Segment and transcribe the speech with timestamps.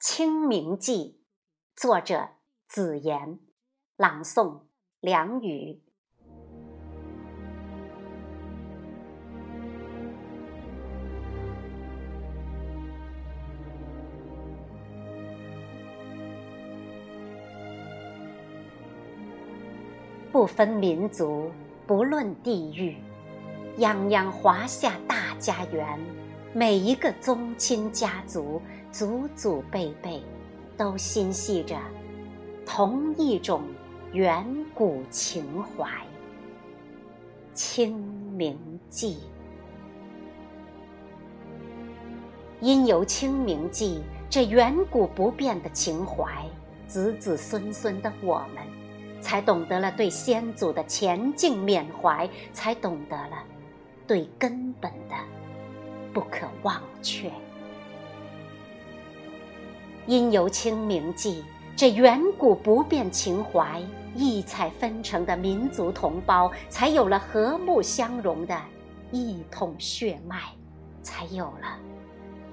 [0.00, 1.20] 清明记》，
[1.78, 2.26] 作者
[2.66, 3.38] 子言，
[3.98, 4.60] 朗诵
[4.98, 5.82] 梁雨。
[20.32, 21.50] 不分民族，
[21.86, 22.96] 不论地域，
[23.76, 26.00] 泱泱华夏大家园，
[26.54, 30.22] 每一个宗亲家族，祖祖辈辈，
[30.76, 31.76] 都心系着
[32.66, 33.62] 同一种
[34.12, 34.44] 远
[34.74, 35.88] 古情怀——
[37.54, 37.96] 清
[38.32, 38.58] 明
[38.88, 39.18] 祭。
[42.60, 46.44] 因有清明祭这远古不变的情怀，
[46.86, 48.64] 子子孙孙的我们。
[49.22, 53.44] 才懂得了对先祖的前进缅怀，才懂得了
[54.06, 55.14] 对根本的
[56.14, 57.30] 不可忘却。
[60.10, 61.44] 因由清明祭
[61.76, 63.80] 这远古不变情怀，
[64.16, 68.60] 异彩纷呈的民族同胞，才有了和睦相融的
[69.12, 70.36] 一统血脉，
[71.00, 71.78] 才有了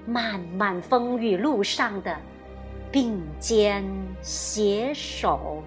[0.06, 2.16] 漫漫风雨路上的
[2.92, 3.84] 并肩
[4.22, 5.60] 携手。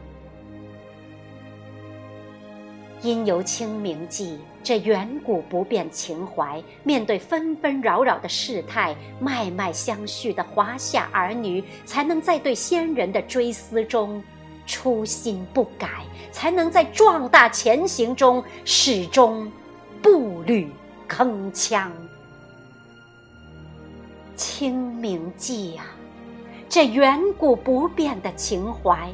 [3.02, 14.24] 因由清明祭这远古不变情怀，面对纷纷扰扰的世态，脉脉相续的华夏儿女，才能在对先人的追思中
[14.68, 15.90] 初心不改，
[16.32, 19.52] 才能在壮大前行中始终
[20.02, 20.72] 步履
[21.10, 21.90] 铿锵。
[24.36, 25.86] 清明祭啊，
[26.70, 29.10] 这远古不变的情怀。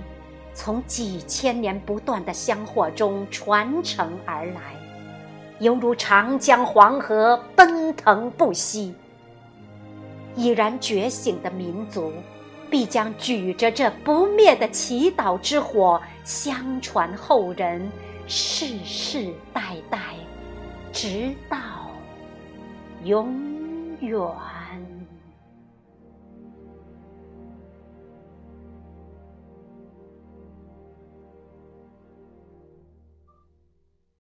[0.58, 4.60] 从几千年不断的香火中传承而来，
[5.60, 8.96] 犹如长江黄河奔腾不息。
[10.36, 12.12] 已然觉醒的民族，
[12.72, 17.88] 必将举着这不灭的祈祷之火，相传后人，
[18.26, 20.00] 世世代代，
[20.92, 21.60] 直到
[23.04, 24.20] 永远。